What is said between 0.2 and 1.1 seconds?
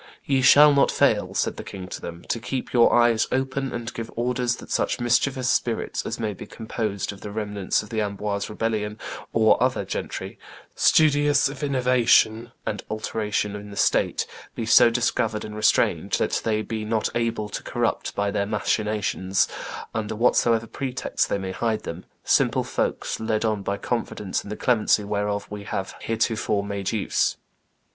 "Ye shall not